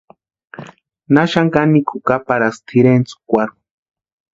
¿Na 1.13 1.23
xani 1.31 1.51
kanikwa 1.53 1.91
jukaparhaski 1.97 2.61
tʼirentskwarhu. 2.67 3.55